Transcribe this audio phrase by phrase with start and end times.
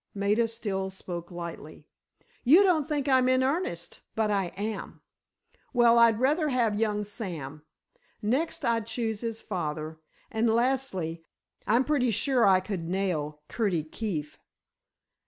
[0.15, 1.85] Maida still spoke lightly.
[2.43, 5.01] "You don't think I'm in earnest, but I am.
[5.73, 7.61] Well, I'd rather have young Sam.
[8.19, 9.99] Next, I'd choose his father;
[10.31, 11.21] and, lastly,
[11.67, 14.39] I'm pretty sure I could nail Curtie Keefe."